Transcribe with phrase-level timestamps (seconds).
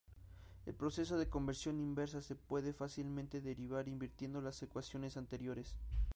[0.65, 5.75] El proceso de conversión inversa se puede fácilmente derivar invirtiendo las ecuaciones anteriores.